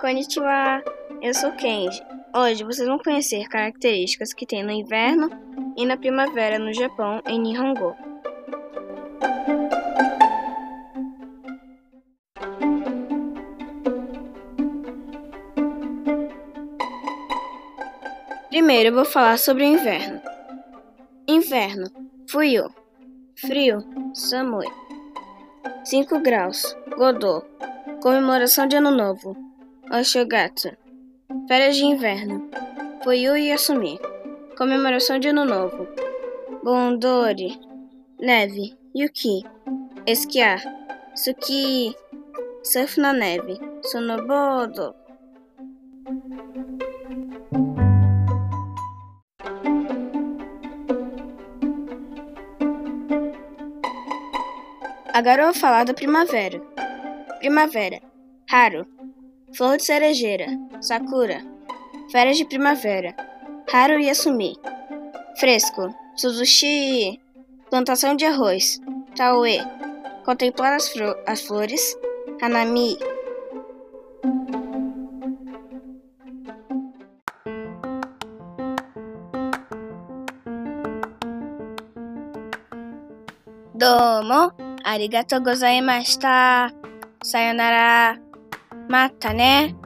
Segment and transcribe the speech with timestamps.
[0.00, 0.80] Konnichiwa!
[1.20, 2.00] Eu sou Kenji.
[2.32, 5.28] Hoje vocês vão conhecer características que tem no inverno
[5.76, 7.96] e na primavera no Japão em Nihongo.
[18.50, 20.20] Primeiro eu vou falar sobre o inverno.
[21.26, 21.86] Inverno,
[22.30, 22.72] Fuyu.
[23.36, 23.80] Frio,
[24.14, 24.66] Samui.
[25.84, 27.42] 5 graus, Godô.
[28.00, 29.47] Comemoração de Ano Novo,
[29.90, 30.76] Oshogatsu.
[31.48, 32.50] Férias de inverno,
[33.02, 33.98] Fuyu e Asumi.
[34.56, 35.88] Comemoração de Ano Novo,
[36.62, 37.58] Bondori.
[38.20, 39.44] Neve, Yuki.
[40.06, 40.60] Esquiar,
[41.14, 41.96] Suki.
[42.62, 44.94] Surf na neve, Sonobodo.
[55.14, 56.60] Agora eu vou falar da primavera.
[57.38, 58.02] Primavera.
[58.50, 58.97] Haru.
[59.54, 60.46] Flor de Cerejeira,
[60.80, 61.42] Sakura,
[62.10, 63.14] Férias de Primavera,
[63.72, 64.56] Haru Yasumi,
[65.38, 67.20] Fresco, Suzushi,
[67.70, 68.80] Plantação de Arroz,
[69.16, 69.58] Taue,
[70.24, 70.92] Contemplar as,
[71.26, 71.96] as Flores,
[72.42, 72.98] Hanami.
[83.74, 84.52] Domo,
[84.84, 86.72] arigatou gozaimashita.
[87.22, 88.27] Sayonara.
[88.88, 89.76] まったね。